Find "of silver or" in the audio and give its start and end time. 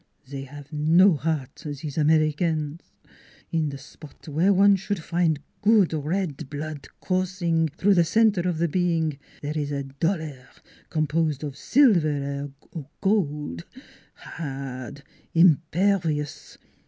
11.43-12.89